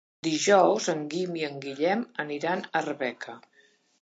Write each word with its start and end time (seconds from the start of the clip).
Dijous 0.27 0.87
en 0.93 1.03
Guim 1.11 1.37
i 1.41 1.45
en 1.49 1.59
Guillem 1.67 2.03
aniran 2.25 2.65
a 2.71 2.75
Arbeca. 2.81 3.39